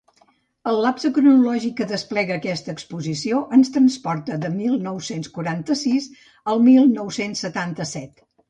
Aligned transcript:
El 0.69 0.77
lapse 0.85 1.09
cronològic 1.17 1.75
que 1.81 1.85
desplega 1.91 2.37
aquesta 2.41 2.73
exposició 2.77 3.43
ens 3.59 3.71
transporta 3.77 4.41
del 4.47 4.57
mil 4.63 4.81
nou-cents 4.89 5.33
quaranta-sis 5.37 6.11
al 6.55 6.67
mil 6.71 6.93
nou-cents 6.97 7.47
setanta-set. 7.47 8.29